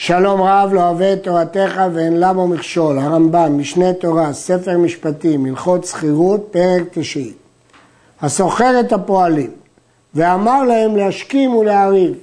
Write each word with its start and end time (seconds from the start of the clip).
שלום 0.00 0.42
רב 0.42 0.70
לא 0.72 0.80
אוהב 0.80 1.02
את 1.02 1.22
תורתך 1.22 1.82
ואין 1.92 2.20
למו 2.20 2.48
מכשול, 2.48 2.98
הרמב"ם, 2.98 3.58
משנה 3.58 3.92
תורה, 3.92 4.32
ספר 4.32 4.78
משפטים, 4.78 5.44
הלכות 5.44 5.84
שכירות, 5.84 6.48
פרק 6.50 6.82
תשעי. 6.90 7.32
הסוחר 8.20 8.80
את 8.80 8.92
הפועלים 8.92 9.50
ואמר 10.14 10.62
להם 10.62 10.96
להשכים 10.96 11.54
ולהריב. 11.54 12.14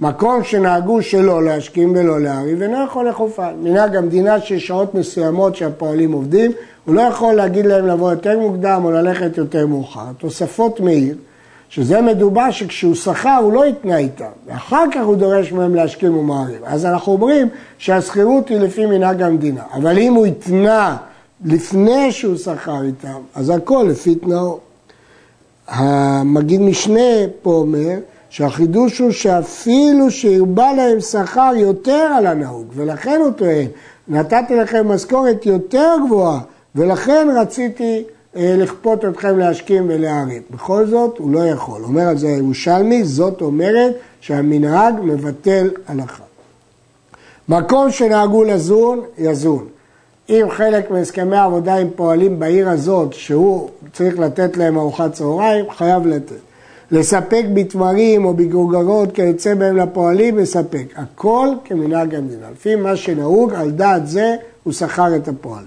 מקום 0.00 0.44
שנהגו 0.44 1.02
שלא 1.02 1.44
להשכים 1.44 1.92
ולא 1.96 2.20
להריב 2.20 2.62
אינו 2.62 2.84
יכול 2.84 3.08
לחופן. 3.08 3.54
מנהג 3.62 3.96
המדינה 3.96 4.40
שיש 4.40 4.66
שעות 4.66 4.94
מסוימות 4.94 5.56
שהפועלים 5.56 6.12
עובדים, 6.12 6.52
הוא 6.84 6.94
לא 6.94 7.00
יכול 7.00 7.34
להגיד 7.34 7.66
להם 7.66 7.86
לבוא 7.86 8.10
יותר 8.10 8.38
מוקדם 8.38 8.80
או 8.84 8.90
ללכת 8.90 9.38
יותר 9.38 9.66
מאוחר. 9.66 10.06
תוספות 10.18 10.80
מאיר 10.80 11.16
שזה 11.68 12.00
מדובר 12.00 12.50
שכשהוא 12.50 12.94
שכר 12.94 13.38
הוא 13.42 13.52
לא 13.52 13.64
התנה 13.64 13.96
איתם, 13.96 14.24
ואחר 14.46 14.84
כך 14.92 15.00
הוא 15.04 15.16
דורש 15.16 15.52
מהם 15.52 15.74
להשכים 15.74 16.16
ומעריב. 16.16 16.60
אז 16.64 16.84
אנחנו 16.84 17.12
אומרים 17.12 17.48
שהשכירות 17.78 18.48
היא 18.48 18.58
לפי 18.58 18.86
מנהג 18.86 19.22
המדינה, 19.22 19.62
אבל 19.74 19.98
אם 19.98 20.14
הוא 20.14 20.26
התנה 20.26 20.96
לפני 21.44 22.12
שהוא 22.12 22.36
שכר 22.36 22.82
איתם, 22.82 23.20
אז 23.34 23.50
הכל 23.50 23.86
לפי 23.90 24.14
תנאו. 24.14 24.58
המגיד 25.68 26.60
משנה 26.60 27.00
פה 27.42 27.50
אומר 27.50 27.94
שהחידוש 28.30 28.98
הוא 28.98 29.10
שאפילו 29.10 30.10
שהרבה 30.10 30.72
להם 30.72 31.00
שכר 31.00 31.52
יותר 31.56 32.08
על 32.16 32.26
הנהוג, 32.26 32.66
ולכן 32.74 33.20
הוא 33.20 33.30
טוען, 33.30 33.66
נתתי 34.08 34.56
לכם 34.56 34.88
משכורת 34.88 35.46
יותר 35.46 35.94
גבוהה, 36.06 36.40
ולכן 36.74 37.28
רציתי 37.36 38.04
לכפות 38.36 39.04
אתכם 39.04 39.38
להשכים 39.38 39.84
ולהערים. 39.88 40.42
בכל 40.50 40.86
זאת, 40.86 41.18
הוא 41.18 41.32
לא 41.32 41.46
יכול. 41.46 41.84
אומר 41.84 42.02
על 42.02 42.18
זה 42.18 42.26
הירושלמי, 42.26 43.04
זאת 43.04 43.40
אומרת 43.40 43.94
שהמנהג 44.20 44.94
מבטל 45.02 45.70
הלכה. 45.86 46.22
מקום 47.48 47.90
שנהגו 47.90 48.44
לזון, 48.44 49.00
יזון. 49.18 49.66
אם 50.28 50.46
חלק 50.50 50.90
מהסכמי 50.90 51.36
העבודה 51.36 51.74
עם 51.74 51.88
פועלים 51.96 52.38
בעיר 52.38 52.68
הזאת, 52.68 53.12
שהוא 53.12 53.70
צריך 53.92 54.18
לתת 54.18 54.56
להם 54.56 54.78
ארוחת 54.78 55.12
צהריים, 55.12 55.64
חייב 55.70 56.06
לתת. 56.06 56.36
לספק 56.90 57.44
בתמרים 57.54 58.24
או 58.24 58.34
בגרוגרות 58.34 59.12
כיוצא 59.14 59.54
בהם 59.54 59.76
לפועלים, 59.76 60.38
לספק. 60.38 60.84
הכל 60.96 61.48
כמנהג 61.64 62.14
המדינה. 62.14 62.50
לפי 62.52 62.76
מה 62.76 62.96
שנהוג, 62.96 63.54
על 63.54 63.70
דעת 63.70 64.08
זה 64.08 64.36
הוא 64.62 64.72
שכר 64.72 65.16
את 65.16 65.28
הפועל. 65.28 65.64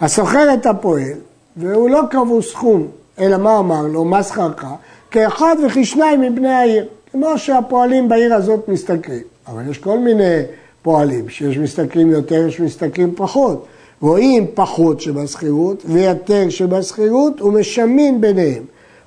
הסוחר 0.00 0.54
את 0.54 0.66
הפועל, 0.66 1.12
והוא 1.56 1.90
לא 1.90 2.00
קבעו 2.10 2.42
סכום, 2.42 2.86
אלא 3.18 3.36
מה 3.36 3.58
אמר 3.58 3.82
לו? 3.86 4.04
מה 4.04 4.22
שכרך? 4.22 4.64
כאחד 5.10 5.56
וכי 5.66 5.84
שניים 5.84 6.20
מבני 6.20 6.48
העיר. 6.48 6.86
כמו 7.12 7.38
שהפועלים 7.38 8.08
בעיר 8.08 8.34
הזאת 8.34 8.68
משתכרים. 8.68 9.22
אבל 9.46 9.70
יש 9.70 9.78
כל 9.78 9.98
מיני 9.98 10.40
פועלים, 10.82 11.28
שיש 11.28 11.58
משתכרים 11.58 12.10
יותר, 12.10 12.46
יש 12.48 12.60
משתכרים 12.60 13.12
פחות. 13.16 13.66
רואים 14.00 14.46
פחות 14.54 15.00
שבשכירות 15.00 15.82
ויותר 15.86 16.48
שבשכירות 16.48 17.42
ומשמין 17.42 18.20
ביניהם. 18.20 18.62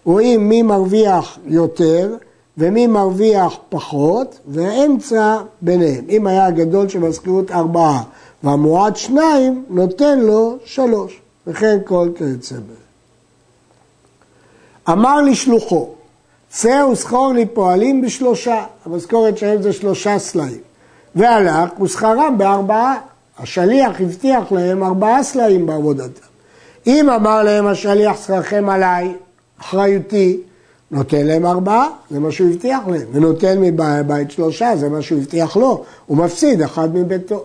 רואים 0.05 0.49
מי 0.49 0.61
מרוויח 0.61 1.39
יותר 1.45 2.15
ומי 2.57 2.87
מרוויח 2.87 3.57
פחות, 3.69 4.39
והאמצע 4.47 5.37
ביניהם. 5.61 6.05
אם 6.09 6.27
היה 6.27 6.45
הגדול 6.45 6.89
שבשכירות 6.89 7.51
ארבעה 7.51 8.03
והמועט 8.43 8.95
שניים, 8.95 9.63
נותן 9.69 10.19
לו 10.19 10.57
שלוש. 10.65 11.21
וכן 11.47 11.77
כל 11.85 12.09
כיוצא 12.17 12.55
בזה. 12.55 12.85
אמר 14.89 15.21
לשלוחו, 15.21 15.89
צא 16.49 16.85
וסחור 16.91 17.33
לי 17.33 17.45
פועלים 17.45 18.01
בשלושה, 18.01 18.65
המשכורת 18.85 19.37
שלהם 19.37 19.61
זה 19.61 19.73
שלושה 19.73 20.19
סלעים. 20.19 20.61
והלך 21.15 21.79
ושכרם 21.81 22.35
בארבעה. 22.37 22.97
השליח 23.39 24.01
הבטיח 24.01 24.51
להם 24.51 24.83
ארבעה 24.83 25.23
סלעים 25.23 25.65
בעבודתם. 25.65 26.25
אם 26.87 27.09
אמר 27.09 27.43
להם 27.43 27.67
השליח 27.67 28.23
שכרכם 28.23 28.69
עליי, 28.69 29.13
אחריותי, 29.61 30.39
נותן 30.91 31.25
להם 31.25 31.45
ארבעה, 31.45 31.87
זה 32.11 32.19
מה 32.19 32.31
שהוא 32.31 32.49
הבטיח 32.49 32.87
להם, 32.87 33.07
ונותן 33.11 33.61
מבית 33.61 34.31
שלושה, 34.31 34.75
זה 34.75 34.89
מה 34.89 35.01
שהוא 35.01 35.19
הבטיח 35.19 35.57
לו, 35.57 35.83
הוא 36.05 36.17
מפסיד 36.17 36.61
אחד 36.61 36.95
מביתו. 36.95 37.43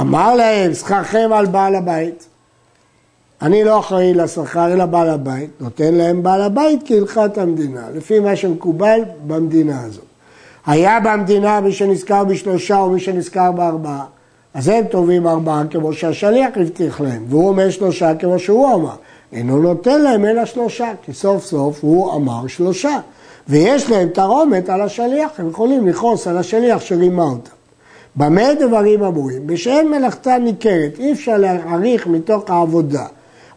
אמר 0.00 0.34
להם, 0.34 0.74
שכרכם 0.74 1.30
על 1.32 1.46
בעל 1.46 1.74
הבית, 1.74 2.26
אני 3.42 3.64
לא 3.64 3.78
אחראי 3.78 4.14
לשכר 4.14 4.72
אלא 4.72 4.86
בעל 4.86 5.08
הבית, 5.08 5.50
נותן 5.60 5.94
להם 5.94 6.22
בעל 6.22 6.42
הבית 6.42 6.80
כהלכת 6.84 7.38
המדינה, 7.38 7.82
לפי 7.94 8.20
מה 8.20 8.36
שמקובל 8.36 9.00
במדינה 9.26 9.84
הזאת. 9.84 10.04
היה 10.66 11.00
במדינה 11.00 11.60
מי 11.60 11.72
שנזכר 11.72 12.24
בשלושה 12.24 12.80
או 12.80 12.90
מי 12.90 13.00
שנזכר 13.00 13.52
בארבעה, 13.52 14.04
אז 14.54 14.68
הם 14.68 14.84
טובים 14.84 15.26
ארבעה 15.26 15.62
כמו 15.70 15.92
שהשליח 15.92 16.50
הבטיח 16.56 17.00
להם, 17.00 17.24
והוא 17.28 17.48
אומר 17.48 17.70
שלושה 17.70 18.14
כמו 18.14 18.38
שהוא 18.38 18.74
אמר. 18.74 18.94
אינו 19.32 19.58
נותן 19.58 20.00
להם 20.00 20.24
אלא 20.24 20.44
שלושה, 20.44 20.92
כי 21.02 21.12
סוף 21.12 21.44
סוף 21.44 21.78
הוא 21.82 22.16
אמר 22.16 22.46
שלושה. 22.46 22.98
ויש 23.48 23.90
להם 23.90 24.08
תרעומת 24.08 24.68
על 24.68 24.80
השליח, 24.80 25.30
הם 25.38 25.50
יכולים 25.50 25.88
לכעוס 25.88 26.26
על 26.26 26.38
השליח 26.38 26.80
שרימה 26.80 27.22
אותם. 27.22 27.50
במה 28.16 28.54
דברים 28.60 29.04
אמורים? 29.04 29.46
בשאין 29.46 29.90
מלאכתה 29.90 30.38
ניכרת, 30.38 30.98
אי 30.98 31.12
אפשר 31.12 31.36
להעריך 31.36 32.06
מתוך 32.06 32.50
העבודה. 32.50 33.06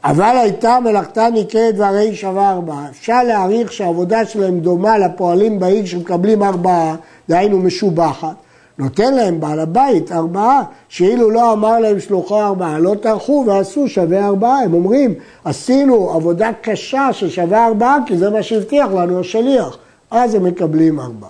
אבל 0.03 0.38
הייתה 0.38 0.80
מלאכתה 0.84 1.30
ניכרת 1.30 1.74
והרי 1.78 2.16
שווה 2.16 2.52
ארבעה. 2.52 2.90
אפשר 2.90 3.24
להעריך 3.24 3.74
שהעבודה 3.74 4.25
שלהם 4.25 4.59
דומה 4.59 4.97
לפועלים 4.97 5.59
בעיר 5.59 5.85
שמקבלים 5.85 6.44
ארבעה, 6.44 6.96
דהיינו 7.30 7.59
משובחת. 7.59 8.35
נותן 8.78 9.13
להם 9.13 9.40
בעל 9.40 9.59
הבית 9.59 10.12
ארבעה, 10.12 10.63
שאילו 10.90 11.31
לא 11.31 11.53
אמר 11.53 11.80
להם 11.80 12.00
שלוחו 12.00 12.41
ארבעה, 12.41 12.80
לא 12.80 12.96
טרחו 13.02 13.44
ועשו 13.47 13.88
שווה 13.88 14.28
ארבעה. 14.28 14.59
הם 14.59 14.74
אומרים, 14.74 15.13
עשינו 15.46 16.12
עבודה 16.12 16.50
קשה 16.62 17.09
ששווה 17.12 17.68
ארבעה, 17.68 17.97
כי 18.06 18.18
זה 18.18 18.29
מה 18.29 18.44
שהבטיח 18.44 18.88
לנו 18.91 19.19
השליח. 19.19 19.78
אז 20.12 20.35
הם 20.35 20.44
מקבלים 20.44 21.00
ארבעה. 21.00 21.29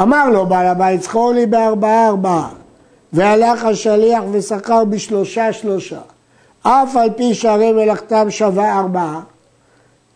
אמר 0.00 0.30
לו 0.30 0.46
בעל 0.46 0.66
הבית, 0.66 1.02
זכור 1.02 1.32
לי 1.32 1.46
בארבעה 1.46 2.08
ארבעה. 2.08 2.48
והלך 3.12 3.64
השליח 3.64 4.22
ושכר 4.32 4.84
בשלושה 4.84 5.52
שלושה. 5.52 6.00
אף 6.66 6.96
על 6.96 7.10
פי 7.16 7.34
שהרי 7.34 7.72
מלאכתם 7.72 8.30
שווה 8.30 8.78
ארבעה, 8.78 9.20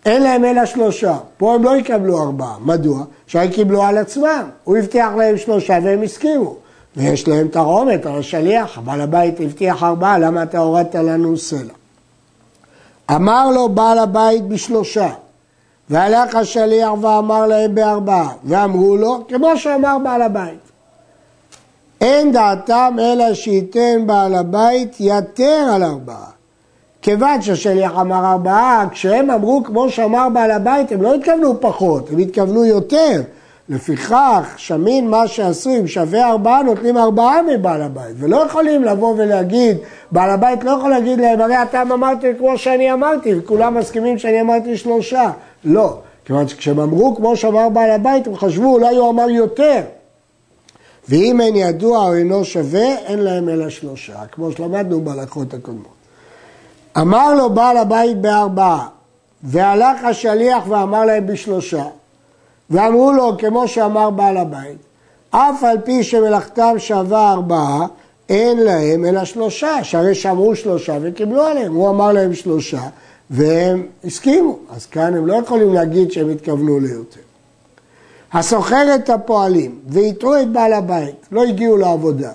אין 0.05 0.23
להם 0.23 0.45
אלא 0.45 0.65
שלושה. 0.65 1.17
פה 1.37 1.55
הם 1.55 1.65
לא 1.65 1.77
יקבלו 1.77 2.23
ארבעה. 2.23 2.55
מדוע? 2.61 3.05
שהרי 3.27 3.49
קיבלו 3.49 3.83
על 3.83 3.99
עצמם. 3.99 4.45
הוא 4.65 4.77
הבטיח 4.77 5.09
להם 5.17 5.37
שלושה 5.37 5.79
והם 5.83 6.03
הסכימו. 6.03 6.57
ויש 6.97 7.29
להם 7.29 7.49
תרעומת 7.49 8.07
על 8.07 8.19
השליח, 8.19 8.79
בעל 8.79 9.01
הבית 9.01 9.41
הבטיח 9.41 9.83
ארבעה, 9.83 10.19
למה 10.19 10.43
אתה 10.43 10.59
הורדת 10.59 10.95
לנו 10.95 11.37
סלע? 11.37 11.73
אמר 13.11 13.51
לו 13.51 13.69
בעל 13.69 13.99
הבית 13.99 14.49
בשלושה, 14.49 15.09
והלך 15.91 16.35
השליח 16.35 16.91
ואמר 17.01 17.47
להם 17.47 17.75
בארבעה, 17.75 18.33
ואמרו 18.45 18.97
לו, 18.97 19.25
כמו 19.29 19.57
שאמר 19.57 19.97
בעל 20.05 20.23
הבית. 20.23 20.59
אין 22.01 22.33
דעתם 22.33 22.97
אלא 23.01 23.35
שייתן 23.35 24.07
בעל 24.07 24.35
הבית 24.35 24.97
יתר 25.01 25.71
על 25.75 25.83
ארבעה. 25.83 26.38
כיוון 27.03 27.43
שהשליח 27.43 27.93
אמר 28.01 28.33
ארבעה, 28.33 28.87
כשהם 28.91 29.31
אמרו 29.31 29.63
כמו 29.65 29.91
שאמר 29.91 30.29
בעל 30.29 30.51
הבית, 30.51 30.93
הם 30.93 31.03
לא 31.03 31.15
התכוונו 31.15 31.61
פחות, 31.61 32.11
הם 32.11 32.19
התכוונו 32.19 32.65
יותר. 32.65 33.23
לפיכך, 33.69 34.55
שמין 34.57 35.11
מה 35.11 35.29
שעשו, 35.29 35.71
אם 35.71 35.87
שווה 35.87 36.31
ארבעה, 36.31 36.63
נותנים 36.63 36.97
ארבעה 36.97 37.43
מבעל 37.43 37.83
הבית. 37.83 38.17
ולא 38.19 38.37
יכולים 38.37 38.85
לבוא 38.85 39.15
ולהגיד, 39.19 39.77
בעל 40.13 40.31
הבית 40.31 40.65
לא 40.65 40.71
יכול 40.71 40.91
להגיד 40.91 41.21
להם, 41.21 41.41
הרי 41.41 41.63
אתם 41.63 41.93
אמרתם 41.93 42.29
כמו 42.39 42.59
שאני 42.59 42.93
אמרתי, 42.93 43.35
וכולם 43.39 43.75
מסכימים 43.75 44.19
שאני 44.19 44.41
אמרתי 44.41 44.77
שלושה. 44.77 45.31
לא, 45.65 45.99
כיוון 46.25 46.49
שכשהם 46.49 46.81
אמרו 46.81 47.17
כמו 47.17 47.37
שאמר 47.37 47.69
בעל 47.69 47.91
הבית, 47.91 48.27
הם 48.27 48.37
חשבו, 48.37 48.75
אולי 48.75 48.97
הוא 48.97 49.11
אמר 49.11 49.31
יותר. 49.31 49.81
ואם 51.09 51.41
אין 51.41 51.57
ידוע 51.57 51.99
או 51.99 52.15
אינו 52.15 52.45
שווה, 52.45 52.97
אין 53.07 53.19
להם 53.19 53.49
אלא 53.49 53.69
שלושה, 53.69 54.27
כמו 54.33 54.53
שלמדנו 54.53 55.01
בהלכות 55.01 55.55
הקודמות. 55.55 55.98
אמר 57.01 57.35
לו 57.35 57.51
בעל 57.51 57.77
הבית 57.77 58.21
בארבעה, 58.21 58.89
והלך 59.43 60.05
השליח 60.05 60.65
ואמר 60.69 61.05
להם 61.05 61.27
בשלושה, 61.27 61.85
ואמרו 62.71 63.13
לו 63.13 63.39
כמו 63.39 63.69
שאמר 63.69 64.11
בעל 64.11 64.37
הבית, 64.37 64.79
אף 65.31 65.65
על 65.65 65.79
פי 65.85 66.03
שמלאכתם 66.03 66.75
שווה 66.79 67.33
ארבעה, 67.33 67.87
אין 68.29 68.59
להם 68.59 69.05
אלא 69.05 69.25
שלושה, 69.25 69.85
שהרי 69.85 70.15
שמרו 70.15 70.57
שלושה 70.57 70.99
וקיבלו 71.03 71.43
עליהם, 71.43 71.75
הוא 71.75 71.89
אמר 71.89 72.13
להם 72.13 72.35
שלושה, 72.35 72.83
והם 73.31 73.87
הסכימו, 74.05 74.59
אז 74.77 74.87
כאן 74.87 75.15
הם 75.15 75.27
לא 75.27 75.35
יכולים 75.35 75.75
להגיד 75.75 76.13
שהם 76.13 76.31
התכוונו 76.31 76.81
ליותר. 76.81 77.21
הסוחר 78.33 78.95
את 78.95 79.11
הפועלים 79.11 79.79
והטעו 79.87 80.41
את 80.41 80.49
בעל 80.53 80.73
הבית, 80.73 81.27
לא 81.33 81.45
הגיעו 81.45 81.77
לעבודה, 81.77 82.33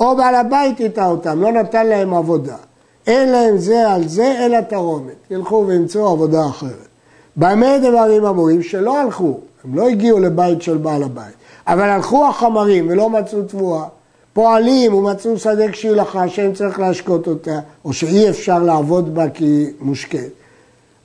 או 0.00 0.16
בעל 0.16 0.34
הבית 0.34 0.80
הטעה 0.80 1.08
אותם, 1.08 1.42
לא 1.42 1.52
נתן 1.52 1.86
להם 1.86 2.14
עבודה. 2.14 2.56
אין 3.06 3.32
להם 3.32 3.58
זה 3.58 3.90
על 3.90 4.08
זה 4.08 4.44
אלא 4.46 4.60
תרומת. 4.60 5.14
ילכו 5.30 5.64
וימצאו 5.66 6.08
עבודה 6.08 6.46
אחרת. 6.46 6.88
במה 7.36 7.78
דברים 7.78 8.24
אמורים? 8.24 8.62
שלא 8.62 9.00
הלכו, 9.00 9.38
הם 9.64 9.74
לא 9.74 9.88
הגיעו 9.88 10.18
לבית 10.18 10.62
של 10.62 10.76
בעל 10.76 11.02
הבית, 11.02 11.34
אבל 11.66 11.88
הלכו 11.88 12.26
החמרים 12.28 12.88
ולא 12.88 13.10
מצאו 13.10 13.42
תבואה. 13.42 13.84
פועלים 14.32 14.94
ומצאו 14.94 15.38
שדה 15.38 15.68
כשהילכה 15.72 16.28
שאין 16.28 16.54
צריך 16.54 16.80
להשקות 16.80 17.26
אותה, 17.26 17.58
או 17.84 17.92
שאי 17.92 18.30
אפשר 18.30 18.58
לעבוד 18.58 19.14
בה 19.14 19.28
כי 19.28 19.44
היא 19.44 19.68
מושקית. 19.80 20.32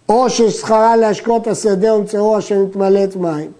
או 0.09 0.29
ששכרה 0.29 0.95
להשקות 0.95 1.47
השדה 1.47 1.95
ומצאו 1.95 2.37
אשר 2.37 2.63
מתמלאת 2.63 3.15
מים. 3.15 3.51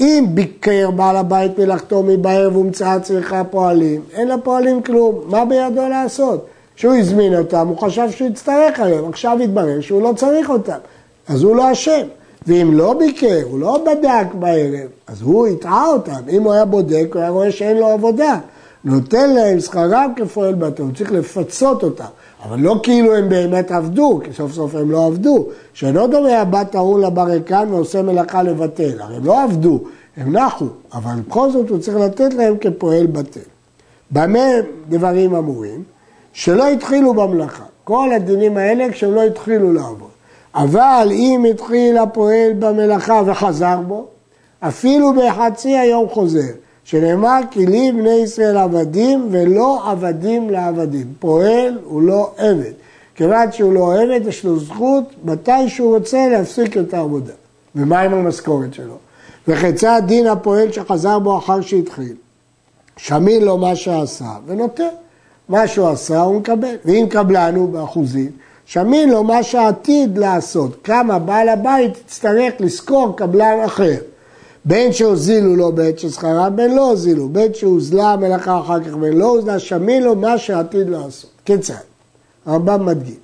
אם 0.00 0.24
ביקר 0.28 0.90
בעל 0.90 1.16
הבית 1.16 1.58
מלאכתו 1.58 2.02
מבערב 2.02 2.56
ומצאה 2.56 3.00
צריכה 3.00 3.44
פועלים, 3.44 4.00
אין 4.12 4.28
לפועלים 4.28 4.82
כלום, 4.82 5.20
מה 5.26 5.44
בידו 5.44 5.88
לעשות? 5.88 6.46
כשהוא 6.80 6.94
הזמין 6.94 7.38
אותם, 7.38 7.68
הוא 7.68 7.78
חשב 7.78 8.10
שהוא 8.10 8.28
יצטרך 8.28 8.80
עליהם, 8.80 9.08
עכשיו 9.08 9.38
התברר 9.44 9.80
שהוא 9.80 10.02
לא 10.02 10.12
צריך 10.16 10.50
אותם, 10.50 10.78
אז 11.28 11.42
הוא 11.42 11.56
לא 11.56 11.72
אשם. 11.72 12.06
ואם 12.46 12.70
לא 12.72 12.94
ביקר, 12.94 13.40
הוא 13.44 13.60
לא 13.60 13.84
בדק 13.86 14.34
בערב, 14.34 14.88
אז 15.06 15.22
הוא 15.22 15.46
הטעה 15.46 15.86
אותם. 15.86 16.20
אם 16.30 16.42
הוא 16.42 16.52
היה 16.52 16.64
בודק, 16.64 17.06
הוא 17.12 17.20
היה 17.20 17.30
רואה 17.30 17.52
שאין 17.52 17.76
לו 17.76 17.86
עבודה. 17.86 18.38
נותן 18.84 19.30
להם 19.30 19.60
שכרם 19.60 20.12
כפועל 20.16 20.54
בתור, 20.54 20.86
הוא 20.86 20.94
צריך 20.94 21.12
לפצות 21.12 21.82
אותם. 21.82 22.04
אבל 22.44 22.60
לא 22.60 22.80
כאילו 22.82 23.16
הם 23.16 23.28
באמת 23.28 23.70
עבדו, 23.70 24.20
כי 24.24 24.32
סוף 24.32 24.52
סוף 24.52 24.74
הם 24.74 24.90
לא 24.90 25.06
עבדו. 25.06 25.46
שאינו 25.74 26.06
דומה 26.06 26.40
הבת 26.40 26.70
טעון 26.70 27.00
לברקן 27.00 27.68
ועושה 27.70 28.02
מלאכה 28.02 28.42
לבטל. 28.42 29.00
הרי 29.00 29.16
הם 29.16 29.24
לא 29.24 29.42
עבדו, 29.42 29.80
הם 30.16 30.36
נחו, 30.36 30.66
אבל 30.92 31.14
בכל 31.28 31.50
זאת 31.50 31.70
הוא 31.70 31.78
צריך 31.78 31.96
לתת 31.96 32.34
להם 32.34 32.56
כפועל 32.60 33.06
בטל. 33.06 33.40
במה 34.10 34.48
דברים 34.88 35.34
אמורים? 35.34 35.99
שלא 36.32 36.68
התחילו 36.68 37.14
במלאכה. 37.14 37.64
כל 37.84 38.12
הדינים 38.16 38.56
האלה 38.56 38.92
כשהם 38.92 39.14
לא 39.14 39.22
התחילו 39.22 39.72
לעבוד. 39.72 40.10
אבל 40.54 41.08
אם 41.10 41.44
התחיל 41.50 41.98
הפועל 41.98 42.52
במלאכה 42.58 43.22
וחזר 43.26 43.80
בו, 43.86 44.06
אפילו 44.60 45.12
בחצי 45.14 45.76
היום 45.76 46.08
חוזר. 46.08 46.52
שנאמר 46.84 47.40
כי 47.50 47.66
לי 47.66 47.92
בני 47.92 48.10
ישראל 48.10 48.56
עבדים 48.56 49.28
ולא 49.30 49.90
עבדים 49.90 50.50
לעבדים. 50.50 51.06
פועל 51.18 51.78
הוא 51.84 52.02
לא 52.02 52.30
עבד. 52.36 52.72
כיוון 53.14 53.52
שהוא 53.52 53.72
לא 53.72 53.94
עבד, 53.94 54.20
יש 54.26 54.44
לו 54.44 54.58
זכות 54.58 55.04
מתי 55.24 55.68
שהוא 55.68 55.96
רוצה 55.96 56.28
להפסיק 56.28 56.76
את 56.76 56.94
העבודה. 56.94 57.32
ומה 57.74 58.00
עם 58.00 58.14
המשכורת 58.14 58.74
שלו? 58.74 58.94
וכיצד 59.48 60.02
דין 60.06 60.26
הפועל 60.26 60.72
שחזר 60.72 61.18
בו 61.18 61.38
אחר 61.38 61.60
שהתחיל? 61.60 62.14
שמין 62.96 63.44
לו 63.44 63.58
מה 63.58 63.76
שעשה 63.76 64.32
ונותן. 64.46 64.84
מה 65.50 65.68
שהוא 65.68 65.88
עשה 65.88 66.20
הוא 66.20 66.40
מקבל. 66.40 66.74
ואם 66.84 67.06
קבלן 67.10 67.54
הוא 67.54 67.68
באחוזים, 67.68 68.30
שמין 68.64 69.10
לו 69.10 69.24
מה 69.24 69.42
שעתיד 69.42 70.18
לעשות. 70.18 70.76
כמה 70.84 71.18
בעל 71.18 71.48
הבית 71.48 71.96
יצטרך 71.96 72.52
לשכור 72.60 73.16
קבלן 73.16 73.58
אחר. 73.64 73.96
בין 74.64 74.92
שהוזילו 74.92 75.56
לו 75.56 75.72
בעת 75.72 75.98
ששכרה, 75.98 76.50
בין 76.50 76.74
לא 76.74 76.90
הוזילו, 76.90 77.28
בין 77.28 77.54
שהוזלה 77.54 78.12
המלאכה 78.12 78.60
אחר 78.60 78.80
כך, 78.80 78.94
בין 78.94 79.12
לא 79.12 79.24
הוזלה, 79.24 79.58
שמין 79.58 80.02
לו 80.02 80.14
מה 80.14 80.38
שעתיד 80.38 80.88
לעשות. 80.88 81.30
כיצד? 81.44 81.74
הרמב"ם 82.46 82.86
מדגים. 82.86 83.18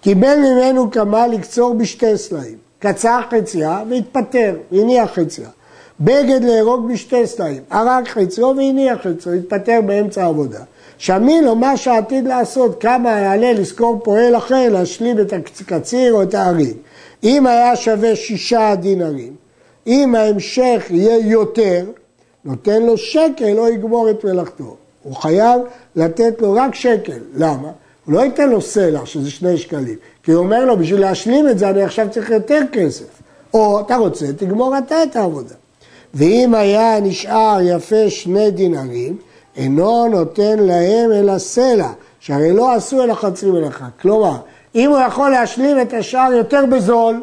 קיבל 0.00 0.38
ממנו 0.38 0.90
כמה 0.90 1.26
לקצור 1.26 1.74
בשתי 1.74 2.18
סלעים. 2.18 2.56
קצר 2.78 3.20
חציה 3.30 3.82
והתפטר, 3.90 4.56
הניח 4.72 5.10
חציה. 5.14 5.48
בגד 6.00 6.44
להרוג 6.44 6.92
בשתי 6.92 7.26
סלעים, 7.26 7.62
הרג 7.70 8.08
חציו 8.08 8.54
והניח 8.56 8.98
חציו, 8.98 9.32
התפטר 9.32 9.80
באמצע 9.86 10.24
העבודה. 10.24 10.60
שמין 11.02 11.44
לו 11.44 11.54
מה 11.54 11.76
שעתיד 11.76 12.28
לעשות, 12.28 12.80
כמה 12.80 13.10
יעלה 13.10 13.52
לשכור 13.52 14.00
פועל 14.04 14.36
אחר 14.36 14.68
להשלים 14.72 15.20
את 15.20 15.32
הקציר 15.32 16.12
או 16.12 16.22
את 16.22 16.34
הערים. 16.34 16.74
אם 17.24 17.46
היה 17.46 17.76
שווה 17.76 18.16
שישה 18.16 18.74
דינרים, 18.74 19.34
אם 19.86 20.14
ההמשך 20.14 20.86
יהיה 20.90 21.18
יותר, 21.26 21.84
נותן 22.44 22.82
לו 22.82 22.98
שקל, 22.98 23.52
לא 23.52 23.70
יגמור 23.70 24.10
את 24.10 24.24
מלאכתו. 24.24 24.76
הוא 25.02 25.16
חייב 25.16 25.60
לתת 25.96 26.42
לו 26.42 26.52
רק 26.52 26.74
שקל. 26.74 27.18
למה? 27.34 27.68
הוא 28.04 28.14
לא 28.14 28.20
ייתן 28.20 28.50
לו 28.50 28.60
סלע, 28.60 29.06
שזה 29.06 29.30
שני 29.30 29.58
שקלים. 29.58 29.96
כי 30.22 30.32
הוא 30.32 30.44
אומר 30.44 30.64
לו, 30.64 30.76
בשביל 30.76 31.00
להשלים 31.00 31.48
את 31.48 31.58
זה, 31.58 31.70
אני 31.70 31.82
עכשיו 31.82 32.06
צריך 32.10 32.30
יותר 32.30 32.60
כסף. 32.72 33.22
או, 33.54 33.80
אתה 33.80 33.96
רוצה, 33.96 34.26
תגמור 34.32 34.78
אתה 34.78 35.02
את 35.02 35.16
העבודה. 35.16 35.54
ואם 36.14 36.54
היה 36.54 37.00
נשאר 37.00 37.58
יפה 37.62 38.10
שני 38.10 38.50
דינרים, 38.50 39.16
אינו 39.56 40.08
נותן 40.08 40.58
להם 40.58 41.12
אלא 41.12 41.38
סלע, 41.38 41.88
שהרי 42.20 42.52
לא 42.52 42.74
עשו 42.74 43.02
אלא 43.02 43.14
חצי 43.14 43.46
מלאכה. 43.46 43.86
כלומר, 44.00 44.36
אם 44.74 44.90
הוא 44.90 44.98
יכול 44.98 45.30
להשלים 45.30 45.80
את 45.80 45.92
השאר 45.92 46.32
יותר 46.32 46.64
בזול, 46.66 47.20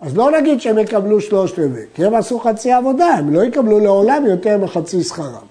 אז 0.00 0.16
לא 0.16 0.30
נגיד 0.30 0.60
שהם 0.60 0.78
יקבלו 0.78 1.20
שלושת 1.20 1.58
רבעי, 1.58 1.82
כי 1.94 2.04
הם 2.04 2.14
עשו 2.14 2.38
חצי 2.38 2.72
עבודה, 2.72 3.06
הם 3.06 3.34
לא 3.34 3.44
יקבלו 3.44 3.78
לעולם 3.78 4.26
יותר 4.26 4.58
מחצי 4.58 5.02
שכרם. 5.02 5.46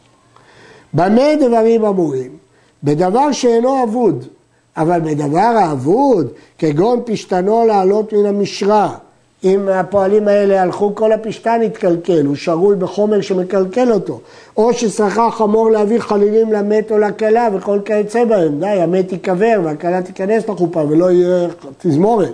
במה 0.93 1.35
דברים 1.39 1.85
אמורים? 1.85 2.37
בדבר 2.83 3.31
שאינו 3.31 3.83
אבוד, 3.83 4.25
אבל 4.77 4.99
בדבר 4.99 5.39
האבוד, 5.39 6.27
כגון 6.57 7.01
פשתנו 7.05 7.65
לעלות 7.65 8.13
מן 8.13 8.25
המשרה, 8.25 8.95
אם 9.43 9.69
הפועלים 9.69 10.27
האלה 10.27 10.61
הלכו, 10.61 10.95
כל 10.95 11.11
הפשתן 11.11 11.61
התקלקל, 11.65 12.25
הוא 12.25 12.35
שרוי 12.35 12.75
בחומר 12.75 13.21
שמקלקל 13.21 13.91
אותו. 13.91 14.19
או 14.57 14.73
ששרכה 14.73 15.31
חמור 15.31 15.71
להביא 15.71 15.99
חלילים 15.99 16.53
למת 16.53 16.91
או 16.91 16.97
לכלה 16.97 17.49
וכל 17.53 17.79
כיוצא 17.85 18.25
בהם. 18.25 18.59
די, 18.59 18.67
המת 18.67 19.11
ייקבר 19.11 19.61
והכלה 19.63 20.01
תיכנס 20.01 20.49
לחופה 20.49 20.83
ולא 20.89 21.11
יהיה 21.11 21.47
תזמורת. 21.77 22.33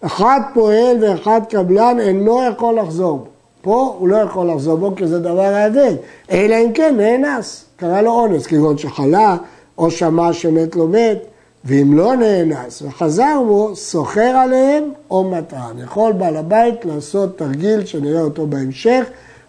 אחד 0.00 0.40
פועל 0.54 0.96
ואחד 1.00 1.40
קבלן 1.48 2.00
אינו 2.00 2.40
יכול 2.52 2.78
לחזור. 2.78 3.26
פה 3.62 3.96
הוא 3.98 4.08
לא 4.08 4.16
יכול 4.16 4.50
לחזור 4.50 4.76
בו 4.76 4.94
כי 4.96 5.06
זה 5.06 5.18
דבר 5.18 5.40
העדן, 5.40 5.94
אלא 6.30 6.54
אם 6.54 6.72
כן 6.72 6.94
נאנס, 6.96 7.64
קרה 7.76 8.02
לו 8.02 8.10
אונס, 8.10 8.46
כגון 8.46 8.78
שחלה 8.78 9.36
או 9.78 9.90
שמע 9.90 10.32
שמת 10.32 10.76
לא 10.76 10.88
מת, 10.88 11.18
ואם 11.64 11.94
לא 11.94 12.16
נאנס 12.16 12.82
וחזר 12.82 13.42
בו, 13.46 13.76
סוחר 13.76 14.20
עליהם 14.20 14.92
או 15.10 15.30
מטען. 15.30 15.78
יכול 15.78 16.12
בעל 16.12 16.36
הבית 16.36 16.84
לעשות 16.84 17.38
תרגיל 17.38 17.86
שנראה 17.86 18.20
אותו 18.20 18.46
בהמשך 18.46 19.04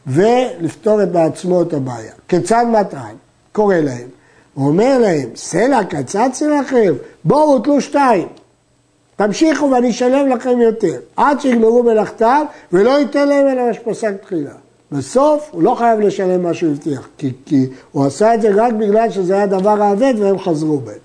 ולפתור 0.08 1.04
את 1.04 1.12
בעצמו 1.12 1.62
את 1.62 1.74
הבעיה. 1.74 2.14
כיצד 2.28 2.66
מטען? 2.72 3.16
קורא 3.52 3.76
להם, 3.76 4.08
הוא 4.54 4.68
אומר 4.68 5.00
להם, 5.00 5.30
סלע 5.36 5.84
קצצתי 5.84 6.46
לכם, 6.48 6.94
בואו 7.24 7.60
תלו 7.60 7.82
שתיים. 7.82 8.28
תמשיכו 9.16 9.72
ואני 9.72 9.90
אשלם 9.90 10.30
לכם 10.30 10.62
יותר, 10.62 11.00
עד 11.16 11.42
שיגמרו 11.42 11.84
מלאכתם 11.84 12.44
ולא 12.72 13.00
ייתן 13.00 13.28
להם 13.28 13.48
אלא 13.48 13.68
מה 13.68 13.74
שפסק 13.74 14.14
תחילה. 14.22 14.52
בסוף 14.92 15.50
הוא 15.52 15.64
לא 15.64 15.76
חייב 15.76 16.00
לשלם 16.00 16.44
מה 16.44 16.54
שהוא 16.54 16.72
הבטיח, 16.72 17.08
כי, 17.18 17.32
כי 17.46 17.68
הוא 17.92 18.06
עשה 18.06 18.34
את 18.34 18.42
זה 18.42 18.50
רק 18.56 18.74
בגלל 18.74 19.12
שזה 19.12 19.36
היה 19.36 19.48
דבר 19.48 19.82
האבד 19.82 20.14
והם 20.20 20.40
חזרו 20.40 20.78
בהם. 20.78 21.05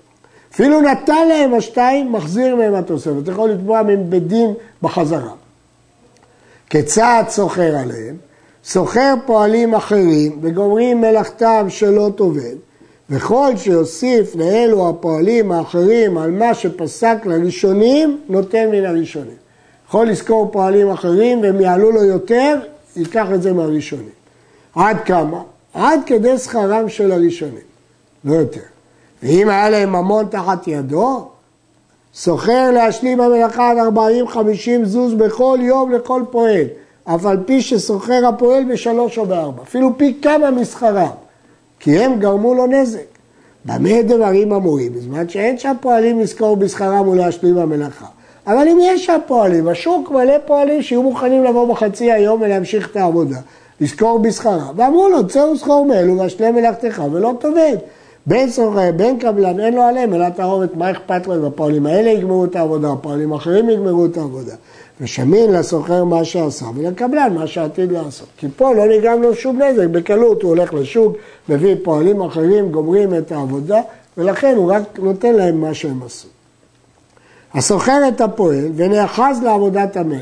אפילו 0.53 0.81
נתן 0.81 1.27
להם 1.27 1.53
השתיים, 1.53 2.11
מחזיר 2.11 2.55
מהם 2.55 2.75
התוספת, 2.75 3.27
יכול 3.27 3.49
לתבוע 3.49 3.83
מהם 3.83 4.09
בדין 4.09 4.53
בחזרה. 4.81 5.31
כיצד 6.69 7.23
סוחר 7.29 7.75
עליהם? 7.77 8.15
סוחר 8.63 9.13
פועלים 9.25 9.73
אחרים 9.73 10.39
וגומרים 10.41 11.01
מלאכתם 11.01 11.65
שלא 11.69 12.09
תאבד, 12.17 12.55
וכל 13.09 13.51
שיוסיף 13.57 14.35
לאלו 14.35 14.89
הפועלים 14.89 15.51
האחרים 15.51 16.17
על 16.17 16.31
מה 16.31 16.53
שפסק 16.53 17.17
לראשונים, 17.25 18.21
נותן 18.29 18.69
מן 18.71 18.85
הראשונים. 18.85 19.35
יכול 19.87 20.07
לזכור 20.07 20.49
פועלים 20.51 20.89
אחרים 20.89 21.41
והם 21.41 21.61
יעלו 21.61 21.91
לו 21.91 22.03
יותר, 22.03 22.59
ייקח 22.95 23.27
את 23.33 23.41
זה 23.41 23.53
מהראשונים. 23.53 24.09
עד 24.75 24.97
כמה? 25.05 25.41
עד 25.73 25.99
כדי 26.05 26.37
שכרם 26.37 26.89
של 26.89 27.11
הראשונים, 27.11 27.63
לא 28.25 28.33
יותר. 28.33 28.61
ואם 29.23 29.49
היה 29.49 29.69
להם 29.69 29.89
ממון 29.89 30.25
תחת 30.29 30.67
ידו, 30.67 31.27
סוחר 32.13 32.71
להשלים 32.71 33.17
במלאכה 33.17 33.71
עד 33.71 33.77
40-50 34.33 34.37
זוז 34.83 35.13
בכל 35.13 35.59
יום 35.61 35.91
לכל 35.91 36.23
פועל, 36.29 36.65
אף 37.03 37.25
על 37.25 37.37
פי 37.45 37.61
שסוחר 37.61 38.27
הפועל 38.27 38.63
בשלוש 38.63 39.17
או 39.17 39.25
בארבע, 39.25 39.63
אפילו 39.63 39.97
פי 39.97 40.17
כמה 40.21 40.51
משכרם. 40.51 41.11
כי 41.79 41.99
הם 41.99 42.19
גרמו 42.19 42.53
לו 42.53 42.67
נזק. 42.67 42.99
במה 43.65 44.01
דברים 44.01 44.53
אמורים? 44.53 44.93
בזמן 44.93 45.29
שאין 45.29 45.57
שם 45.57 45.73
פועלים 45.81 46.19
לזכור 46.19 46.55
בשכרם 46.55 47.07
ולהשלים 47.07 47.55
במלאכה. 47.55 48.05
אבל 48.47 48.67
אם 48.67 48.77
יש 48.81 49.05
שם 49.05 49.17
פועלים, 49.27 49.67
השוק 49.67 50.11
מלא 50.11 50.33
פועלים 50.45 50.81
שיהיו 50.81 51.03
מוכנים 51.03 51.43
לבוא 51.43 51.73
בחצי 51.73 52.11
היום 52.11 52.41
ולהמשיך 52.41 52.91
את 52.91 52.95
העבודה, 52.95 53.37
לזכור 53.81 54.19
בשכרם. 54.19 54.73
ואמרו 54.75 55.09
לו, 55.09 55.27
צא 55.27 55.39
וזכור 55.39 55.85
מאלו 55.85 56.17
והשלם 56.17 56.55
מלאכתך 56.55 57.01
ולא 57.11 57.33
תאבד. 57.39 57.77
בין 58.25 58.49
סוחר, 58.49 58.91
בין 58.95 59.19
קבלן, 59.19 59.59
אין 59.59 59.75
לו 59.75 59.81
עליהם 59.81 60.13
אלא 60.13 60.29
תערובת, 60.29 60.75
מה 60.75 60.91
אכפת 60.91 61.27
לו 61.27 61.35
אם 61.35 61.45
הפועלים 61.45 61.85
האלה 61.85 62.09
יגמרו 62.09 62.45
את 62.45 62.55
העבודה, 62.55 62.91
הפועלים 62.91 63.33
האחרים 63.33 63.69
יגמרו 63.69 64.05
את 64.05 64.17
העבודה. 64.17 64.55
ושמין 65.01 65.53
לסוחר 65.53 66.03
מה 66.03 66.25
שעשה 66.25 66.65
ולקבלן 66.75 67.33
מה 67.33 67.47
שעתיד 67.47 67.91
לעשות. 67.91 68.27
כי 68.37 68.47
פה 68.55 68.73
לא 68.73 68.85
נגרם 68.85 69.21
לו 69.21 69.35
שום 69.35 69.61
נזק, 69.61 69.87
בקלות 69.87 70.41
הוא 70.41 70.49
הולך 70.49 70.73
לשוק, 70.73 71.17
מביא 71.49 71.75
פועלים 71.83 72.21
אחרים, 72.21 72.71
גומרים 72.71 73.15
את 73.15 73.31
העבודה, 73.31 73.81
ולכן 74.17 74.55
הוא 74.55 74.71
רק 74.73 74.99
נותן 74.99 75.33
להם 75.33 75.61
מה 75.61 75.73
שהם 75.73 76.03
עשו. 76.05 76.27
הסוחר 77.53 78.01
את 78.07 78.21
הפועל 78.21 78.71
ונאחז 78.75 79.39
לעבודת 79.43 79.97
המלך. 79.97 80.21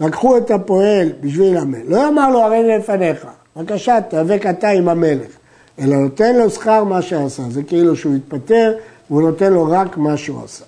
לקחו 0.00 0.36
את 0.36 0.50
הפועל 0.50 1.12
בשביל 1.20 1.56
המלך. 1.56 1.82
לא 1.86 2.08
אמר 2.08 2.30
לו 2.30 2.40
הרי 2.40 2.78
לפניך, 2.78 3.26
בבקשה 3.56 3.98
תיאבק 4.08 4.46
אתה 4.50 4.68
עם 4.68 4.88
המלך. 4.88 5.43
אלא 5.78 5.96
נותן 5.96 6.36
לו 6.36 6.50
שכר 6.50 6.84
מה 6.84 7.02
שעשה. 7.02 7.42
זה 7.50 7.62
כאילו 7.62 7.96
שהוא 7.96 8.14
התפטר, 8.14 8.72
והוא 9.10 9.22
נותן 9.22 9.52
לו 9.52 9.66
רק 9.70 9.96
מה 9.96 10.16
שהוא 10.16 10.44
עשה. 10.44 10.64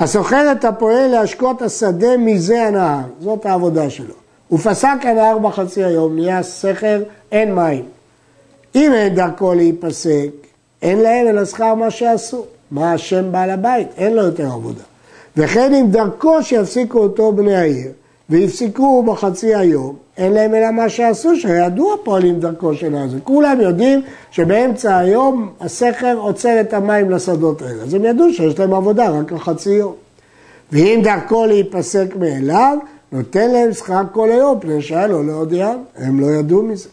הסוחר 0.00 0.52
את 0.52 0.64
הפועל 0.64 1.06
להשקות 1.06 1.62
השדה 1.62 2.16
מזה 2.16 2.62
הנהר, 2.62 3.00
זאת 3.20 3.46
העבודה 3.46 3.90
שלו. 3.90 4.14
הוא 4.48 4.58
פסק 4.58 4.96
הנהר 5.02 5.38
בחצי 5.38 5.84
היום, 5.84 6.14
נהיה 6.14 6.42
סכר, 6.42 7.02
אין 7.32 7.54
מים. 7.54 7.84
אם 8.74 8.92
אין 8.92 9.14
דרכו 9.14 9.54
להיפסק, 9.54 10.30
אין 10.82 10.98
להם 10.98 11.26
אלא 11.26 11.44
שכר 11.44 11.74
מה 11.74 11.90
שעשו. 11.90 12.44
מה 12.70 12.92
השם 12.92 13.32
בעל 13.32 13.50
הבית? 13.50 13.88
אין 13.96 14.14
לו 14.14 14.22
יותר 14.22 14.46
עבודה. 14.46 14.82
וכן 15.36 15.74
אם 15.74 15.86
דרכו 15.90 16.42
שיפסיקו 16.42 16.98
אותו 16.98 17.32
בני 17.32 17.56
העיר, 17.56 17.90
והפסיקו 18.30 19.02
בחצי 19.02 19.54
היום, 19.54 19.96
אין 20.16 20.32
להם 20.32 20.54
אלא 20.54 20.70
מה 20.70 20.88
שעשו, 20.88 21.36
שידעו 21.36 21.94
הפועלים 21.94 22.40
דרכו 22.40 22.74
של 22.74 22.96
הזה. 22.96 23.18
כולם 23.24 23.60
יודעים 23.60 24.02
שבאמצע 24.30 24.98
היום 24.98 25.52
הסכר 25.60 26.16
עוצר 26.16 26.60
את 26.60 26.74
המים 26.74 27.10
לשדות 27.10 27.62
האלה. 27.62 27.82
אז 27.82 27.94
הם 27.94 28.04
ידעו 28.04 28.32
שיש 28.32 28.58
להם 28.58 28.74
עבודה 28.74 29.10
רק 29.10 29.32
לחצי 29.32 29.70
יום. 29.70 29.94
ואם 30.72 31.00
דרכו 31.04 31.46
להיפסק 31.46 32.16
מאליו, 32.16 32.78
נותן 33.12 33.50
להם 33.50 33.72
שכר 33.72 34.02
כל 34.12 34.30
היום, 34.30 34.60
פני 34.60 34.82
שהיה 34.82 35.06
לו 35.06 35.22
להודיעם, 35.22 35.78
הם 35.96 36.20
לא 36.20 36.26
ידעו 36.26 36.62
מזה. 36.62 36.88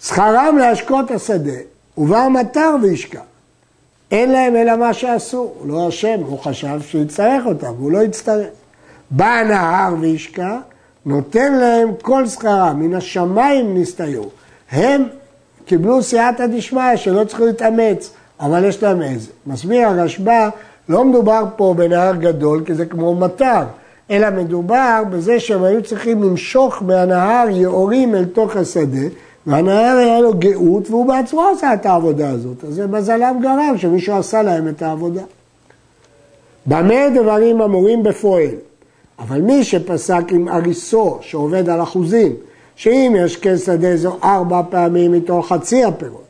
שכרם 0.00 0.58
להשקות 0.58 1.10
השדה, 1.10 1.58
ובא 1.98 2.28
מטר 2.28 2.76
וישקע. 2.82 3.20
אין 4.10 4.32
להם 4.32 4.56
אלא 4.56 4.76
מה 4.76 4.94
שעשו, 4.94 5.50
הוא 5.58 5.68
לא 5.68 5.88
אשם, 5.88 6.20
הוא 6.26 6.38
חשב 6.38 6.80
שיצטרך 6.80 7.46
אותם, 7.46 7.72
והוא 7.78 7.92
לא 7.92 8.02
יצטרך. 8.02 8.46
בא 9.10 9.24
הנהר 9.26 9.94
וישקע, 10.00 10.58
נותן 11.06 11.54
להם 11.54 11.88
כל 12.02 12.26
שכרם, 12.26 12.80
מן 12.80 12.94
השמיים 12.94 13.78
נסתיו. 13.78 14.22
הם 14.70 15.02
קיבלו 15.66 16.02
סייעתא 16.02 16.46
דשמיא 16.46 16.96
שלא 16.96 17.24
צריכים 17.24 17.46
להתאמץ, 17.46 18.10
אבל 18.40 18.64
יש 18.64 18.82
להם 18.82 19.02
איזה. 19.02 19.30
מסביר 19.46 19.88
הרשב"א, 19.88 20.48
לא 20.88 21.04
מדובר 21.04 21.44
פה 21.56 21.74
בנהר 21.76 22.16
גדול, 22.16 22.62
כי 22.66 22.74
זה 22.74 22.86
כמו 22.86 23.14
מטר, 23.14 23.62
אלא 24.10 24.30
מדובר 24.30 25.02
בזה 25.10 25.40
שהם 25.40 25.62
היו 25.62 25.82
צריכים 25.82 26.22
למשוך 26.22 26.82
מהנהר 26.82 27.48
יאורים 27.50 28.14
אל 28.14 28.24
תוך 28.24 28.56
השדה, 28.56 29.06
והנהר 29.46 29.96
היה 29.96 30.20
לו 30.20 30.34
גאות 30.34 30.90
והוא 30.90 31.08
בעצמו 31.08 31.48
עשה 31.56 31.74
את 31.74 31.86
העבודה 31.86 32.30
הזאת. 32.30 32.64
אז 32.64 32.74
זה 32.74 32.86
מזלם 32.86 33.36
גרם 33.42 33.74
שמישהו 33.76 34.16
עשה 34.16 34.42
להם 34.42 34.68
את 34.68 34.82
העבודה. 34.82 35.22
במה 36.66 37.08
דברים 37.14 37.60
אמורים 37.60 38.02
בפועל? 38.02 38.50
אבל 39.18 39.40
מי 39.40 39.64
שפסק 39.64 40.22
עם 40.30 40.48
אריסו, 40.48 41.18
שעובד 41.20 41.68
על 41.68 41.82
אחוזים, 41.82 42.32
שאם 42.76 43.16
ישקה 43.18 43.58
שדה 43.58 43.96
זו 43.96 44.16
ארבע 44.24 44.62
פעמים 44.70 45.12
מתוך 45.12 45.52
חצי 45.52 45.84
הפירות, 45.84 46.24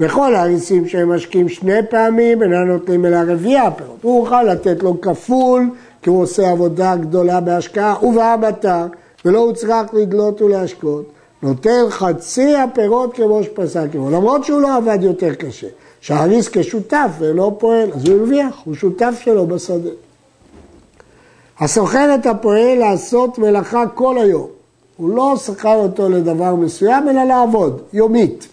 וכל 0.00 0.34
האריסים 0.34 0.88
שהם 0.88 1.12
משקים 1.12 1.48
שני 1.48 1.86
פעמים 1.90 2.42
אינם 2.42 2.68
נותנים 2.68 3.06
אלא 3.06 3.16
רביעי 3.26 3.58
הפירות, 3.58 3.98
הוא 4.02 4.24
יוכל 4.24 4.42
לתת 4.42 4.82
לו 4.82 5.00
כפול, 5.00 5.70
כי 6.02 6.10
הוא 6.10 6.22
עושה 6.22 6.50
עבודה 6.50 6.96
גדולה 6.96 7.40
בהשקעה, 7.40 8.04
ובהמתה, 8.04 8.86
ולא 9.24 9.38
הוא 9.38 9.52
צריך 9.52 9.74
לדלות 9.92 10.42
ולהשקות. 10.42 11.04
נותן 11.42 11.84
חצי 11.90 12.54
הפירות 12.56 13.14
כמו 13.14 13.42
שפסק 13.44 13.86
עמו, 13.94 14.10
למרות 14.10 14.44
שהוא 14.44 14.60
לא 14.60 14.76
עבד 14.76 14.98
יותר 15.02 15.34
קשה. 15.34 15.66
שהאריס 16.00 16.48
כשותף 16.48 17.10
ולא 17.18 17.56
פועל, 17.58 17.90
אז 17.94 18.08
הוא 18.08 18.18
הרוויח, 18.18 18.60
הוא 18.64 18.74
שותף 18.74 19.20
שלו 19.24 19.46
בשדה. 19.46 19.90
הסוחר 21.60 22.14
את 22.14 22.26
הפועל 22.26 22.78
לעשות 22.78 23.38
מלאכה 23.38 23.84
כל 23.94 24.18
היום. 24.18 24.46
הוא 24.96 25.10
לא 25.10 25.36
שכר 25.36 25.74
אותו 25.74 26.08
לדבר 26.08 26.54
מסוים, 26.54 27.08
אלא 27.08 27.24
לעבוד, 27.24 27.80
יומית. 27.92 28.48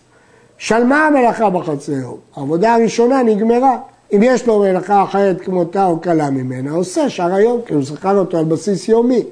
שלמה 0.58 1.08
המלאכה 1.08 1.50
בחצי 1.50 1.92
יום. 1.92 2.18
העבודה 2.36 2.74
הראשונה 2.74 3.24
נגמרה. 3.24 3.78
אם 4.14 4.20
יש 4.24 4.48
לו 4.48 4.60
מלאכה 4.60 5.04
אחרת 5.04 5.42
כמותה 5.42 5.86
או 5.86 6.00
קלה 6.00 6.30
ממנה, 6.30 6.72
עושה 6.72 7.10
שאר 7.10 7.34
היום, 7.34 7.62
כי 7.66 7.74
הוא 7.74 7.84
שכר 7.84 8.18
אותו 8.18 8.38
על 8.38 8.46
בסיס 8.46 8.90
יומי. 8.90 9.24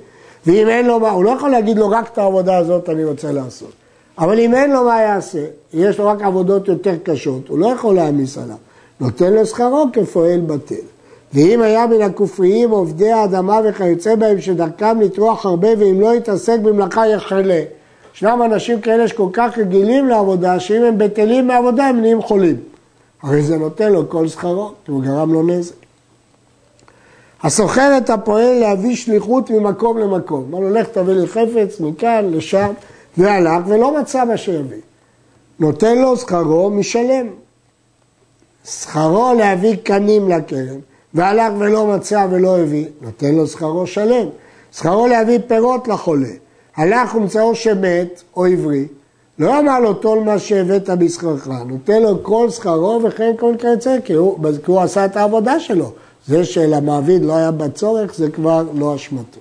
ואם 0.45 0.67
אין 0.67 0.87
לו 0.87 0.99
מה, 0.99 1.09
הוא 1.09 1.23
לא 1.23 1.29
יכול 1.29 1.49
להגיד 1.49 1.77
לו 1.77 1.89
רק 1.89 2.09
את 2.13 2.17
העבודה 2.17 2.57
הזאת 2.57 2.89
אני 2.89 3.03
רוצה 3.03 3.31
לעשות. 3.31 3.71
אבל 4.17 4.39
אם 4.39 4.53
אין 4.53 4.71
לו 4.71 4.83
מה 4.83 5.01
יעשה, 5.01 5.45
יש 5.73 5.99
לו 5.99 6.07
רק 6.07 6.21
עבודות 6.21 6.67
יותר 6.67 6.95
קשות, 7.03 7.47
הוא 7.47 7.59
לא 7.59 7.67
יכול 7.67 7.95
להעמיס 7.95 8.37
עליו. 8.37 8.55
נותן 8.99 9.33
לו 9.33 9.45
שכרו 9.45 9.85
כפועל 9.93 10.39
בטל. 10.39 10.94
ואם 11.33 11.61
היה 11.61 11.87
מן 11.87 12.01
הכופריים 12.01 12.69
עובדי 12.69 13.11
האדמה 13.11 13.59
וכיוצא 13.63 14.15
בהם 14.15 14.41
שדרכם 14.41 15.01
לטרוח 15.01 15.45
הרבה 15.45 15.67
ואם 15.79 16.01
לא 16.01 16.15
יתעסק 16.15 16.59
במלאכה 16.59 17.07
יחלה. 17.07 17.61
ישנם 18.15 18.41
אנשים 18.45 18.81
כאלה 18.81 19.07
שכל 19.07 19.29
כך 19.33 19.57
רגילים 19.57 20.07
לעבודה 20.07 20.59
שאם 20.59 20.83
הם 20.83 20.97
בטלים 20.97 21.47
מעבודה 21.47 21.85
הם 21.85 22.01
נהיים 22.01 22.21
חולים. 22.21 22.55
הרי 23.21 23.41
זה 23.41 23.57
נותן 23.57 23.91
לו 23.91 24.09
כל 24.09 24.27
שכרו, 24.27 24.71
כי 24.85 24.91
הוא 24.91 25.03
גרם 25.03 25.33
לו 25.33 25.43
נזק. 25.47 25.73
הסוחר 27.43 27.97
את 27.97 28.09
הפועל 28.09 28.59
להביא 28.59 28.95
שליחות 28.95 29.49
ממקום 29.49 29.97
למקום. 29.97 30.45
אמר 30.49 30.59
לו, 30.59 30.69
לך 30.69 30.87
תביא 30.87 31.13
לי 31.13 31.27
חפץ 31.27 31.79
מכאן 31.79 32.25
לשם, 32.31 32.71
והלך 33.17 33.63
ולא 33.67 33.99
מצא 33.99 34.25
מה 34.25 34.37
שיביא. 34.37 34.81
נותן 35.59 35.97
לו 35.97 36.17
שכרו 36.17 36.69
משלם. 36.69 37.27
שכרו 38.65 39.33
להביא 39.37 39.75
קנים 39.83 40.29
לקרן, 40.29 40.79
והלך 41.15 41.53
ולא 41.57 41.87
מצא 41.87 42.27
ולא 42.31 42.59
הביא, 42.59 42.85
נותן 43.01 43.35
לו 43.35 43.47
שכרו 43.47 43.87
שלם. 43.87 44.27
שכרו 44.77 45.07
להביא 45.07 45.39
פירות 45.47 45.87
לחולה. 45.87 46.29
הלך 46.75 47.15
ומצאו 47.15 47.55
שמת 47.55 48.23
או 48.35 48.45
עברי, 48.45 48.87
לא 49.39 49.59
אמר 49.59 49.79
לו 49.79 49.93
טול 49.93 50.19
מה 50.19 50.39
שהבאת 50.39 50.89
בשכרך, 50.89 51.47
נותן 51.67 52.01
לו 52.01 52.23
כל 52.23 52.49
שכרו 52.49 52.99
וכן 53.03 53.31
כל 53.39 53.53
כיוצא, 53.59 53.97
כי 54.05 54.13
כי 54.65 54.71
הוא 54.71 54.81
עשה 54.81 55.05
את 55.05 55.17
העבודה 55.17 55.59
שלו. 55.59 55.91
זה 56.27 56.45
שלמעביד 56.45 57.25
לא 57.25 57.35
היה 57.35 57.51
בצורך, 57.51 58.15
זה 58.15 58.29
כבר 58.29 58.63
לא 58.73 58.95
אשמתו. 58.95 59.39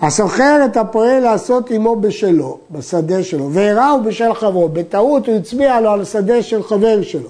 הסוחר 0.00 0.62
את 0.64 0.76
הפועל 0.76 1.22
לעשות 1.22 1.70
עמו 1.70 1.96
בשלו, 1.96 2.58
בשדה 2.70 3.22
שלו, 3.22 3.50
והראהו 3.52 4.02
בשל 4.02 4.34
חברו. 4.34 4.68
בטעות 4.68 5.28
הוא 5.28 5.36
הצביע 5.36 5.80
לו 5.80 5.90
על 5.90 6.00
השדה 6.00 6.42
של 6.42 6.62
חבר 6.62 7.02
שלו. 7.02 7.28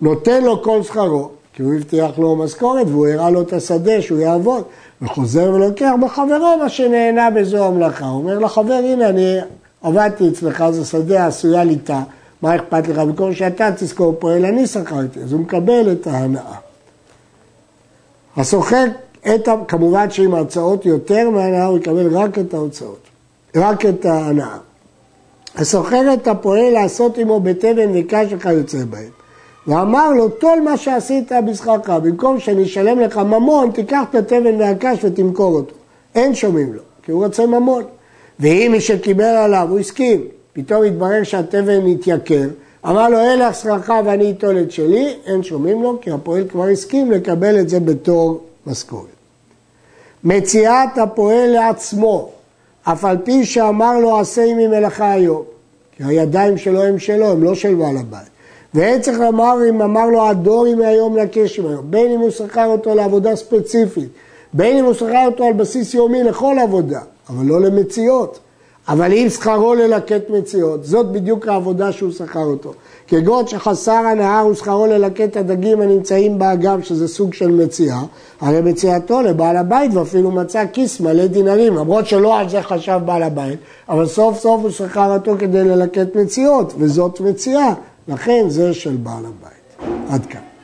נותן 0.00 0.44
לו 0.44 0.62
כל 0.62 0.82
שכרו, 0.82 1.28
כי 1.56 1.62
הוא 1.62 1.74
הבטיח 1.74 2.18
לו 2.18 2.36
משכורת 2.36 2.86
והוא 2.86 3.06
הראה 3.06 3.30
לו 3.30 3.42
את 3.42 3.52
השדה 3.52 4.02
שהוא 4.02 4.18
יעבוד, 4.18 4.64
וחוזר 5.02 5.50
ולוקח 5.54 5.92
בחברו 6.02 6.56
מה 6.62 6.68
שנהנה 6.68 7.30
בזו 7.30 7.64
המלאכה. 7.64 8.06
הוא 8.06 8.18
אומר 8.18 8.38
לחבר, 8.38 8.74
הנה 8.74 9.08
אני 9.08 9.38
עבדתי 9.82 10.28
אצלך, 10.28 10.64
זה 10.70 10.84
שדה 10.84 11.26
עשויה 11.26 11.64
ליטה, 11.64 12.02
מה 12.42 12.56
אכפת 12.56 12.88
לך? 12.88 12.98
במקום 12.98 13.34
שאתה 13.34 13.70
תזכור 13.76 14.14
פועל, 14.18 14.44
אני 14.44 14.66
שכרתי, 14.66 15.20
אז 15.22 15.32
הוא 15.32 15.40
מקבל 15.40 15.92
את 15.92 16.06
ההנאה. 16.06 16.54
הסוחר, 18.36 18.84
את, 19.34 19.48
כמובן 19.68 20.10
שעם 20.10 20.34
ההוצאות 20.34 20.86
יותר 20.86 21.30
מההנאה 21.30 21.66
הוא 21.66 21.78
יקבל 21.78 22.16
רק 22.16 22.38
את 22.38 22.54
ההוצאות, 22.54 23.00
רק 23.56 23.86
את 23.86 24.04
ההנאה. 24.04 24.56
הסוחר 25.56 26.14
את 26.14 26.28
הפועל 26.28 26.72
לעשות 26.72 27.18
עמו 27.18 27.40
בתבן 27.40 27.90
וקש 27.94 28.26
וכיוצא 28.30 28.78
בהם. 28.90 29.25
ואמר 29.66 30.12
לו, 30.12 30.28
טול 30.28 30.60
מה 30.60 30.76
שעשית 30.76 31.32
בשכרך, 31.46 31.90
במקום 31.90 32.40
שאני 32.40 32.62
אשלם 32.64 33.00
לך 33.00 33.16
ממון, 33.16 33.70
תיקח 33.70 34.02
את 34.10 34.14
התבן 34.14 34.60
והקש 34.60 34.98
ותמכור 35.04 35.54
אותו. 35.54 35.74
אין 36.14 36.34
שומעים 36.34 36.72
לו, 36.74 36.82
כי 37.02 37.12
הוא 37.12 37.24
רוצה 37.24 37.46
ממון. 37.46 37.84
ואם 38.40 38.68
מי 38.72 38.80
שקיבל 38.80 39.24
עליו, 39.24 39.66
הוא 39.70 39.78
הסכים, 39.78 40.24
פתאום 40.52 40.84
התברר 40.84 41.22
שהתבן 41.22 41.86
התייקר, 41.86 42.48
אמר 42.88 43.08
לו, 43.08 43.18
אין 43.18 43.38
לך 43.38 43.54
שכרך 43.54 43.90
ואני 44.04 44.30
אטול 44.30 44.58
את 44.58 44.70
שלי, 44.70 45.14
אין 45.26 45.42
שומעים 45.42 45.82
לו, 45.82 45.98
כי 46.00 46.10
הפועל 46.10 46.44
כבר 46.48 46.64
הסכים 46.64 47.10
לקבל 47.10 47.58
את 47.58 47.68
זה 47.68 47.80
בתור 47.80 48.40
משכורת. 48.66 49.06
מציאת 50.24 50.98
הפועל 50.98 51.50
לעצמו, 51.50 52.30
אף 52.82 53.04
על 53.04 53.16
פי 53.24 53.44
שאמר 53.44 53.98
לו, 53.98 54.20
עשה 54.20 54.44
עמי 54.44 54.66
מלאכה 54.66 55.10
היום. 55.10 55.42
כי 55.96 56.04
הידיים 56.04 56.58
שלו 56.58 56.82
הם 56.82 56.98
שלו, 56.98 57.32
הם 57.32 57.42
לא 57.42 57.54
של 57.54 57.74
בעל 57.74 57.96
הבית. 57.96 58.35
ואין 58.74 59.00
צריך 59.00 59.20
לומר 59.20 59.54
אם 59.68 59.82
אמר 59.82 60.06
לו 60.06 60.28
הדורי 60.28 60.74
מהיום 60.74 61.16
לקשם 61.16 61.66
היום, 61.66 61.90
בין 61.90 62.10
אם 62.12 62.20
הוא 62.20 62.30
שכר 62.30 62.66
אותו 62.66 62.94
לעבודה 62.94 63.36
ספציפית, 63.36 64.08
בין 64.52 64.76
אם 64.76 64.84
הוא 64.84 64.94
שכר 64.94 65.26
אותו 65.26 65.44
על 65.44 65.52
בסיס 65.52 65.94
יומי 65.94 66.22
לכל 66.24 66.56
עבודה, 66.62 67.00
אבל 67.28 67.46
לא 67.46 67.60
למציאות. 67.60 68.38
אבל 68.88 69.12
אם 69.12 69.26
שכרו 69.30 69.74
ללקט 69.74 70.30
מציאות, 70.30 70.84
זאת 70.84 71.12
בדיוק 71.12 71.48
העבודה 71.48 71.92
שהוא 71.92 72.12
שכר 72.12 72.44
אותו. 72.44 72.72
כגון 73.06 73.46
שחסר 73.46 73.92
הנהר 73.92 74.46
ושכרו 74.46 74.86
ללקט 74.86 75.36
הדגים 75.36 75.80
הנמצאים 75.80 76.38
באגם, 76.38 76.82
שזה 76.82 77.08
סוג 77.08 77.34
של 77.34 77.50
מציאה, 77.50 78.02
הרי 78.40 78.60
מציאתו 78.60 79.22
לבעל 79.22 79.56
הבית 79.56 79.94
ואפילו 79.94 80.30
מצא 80.30 80.64
כיס 80.72 81.00
מלא 81.00 81.26
דינרים, 81.26 81.76
למרות 81.76 82.06
שלא 82.06 82.38
על 82.38 82.48
זה 82.48 82.62
חשב 82.62 83.00
בעל 83.04 83.22
הבית, 83.22 83.58
אבל 83.88 84.06
סוף 84.06 84.38
סוף 84.38 84.62
הוא 84.62 84.70
שכר 84.70 85.14
אותו 85.14 85.34
כדי 85.38 85.64
ללקט 85.64 86.16
מציאות, 86.16 86.72
וזאת 86.78 87.20
מציאה, 87.20 87.74
לכן 88.08 88.44
זה 88.48 88.74
של 88.74 88.96
בעל 88.96 89.24
הבית. 89.26 89.88
עד 90.10 90.26
כאן. 90.26 90.55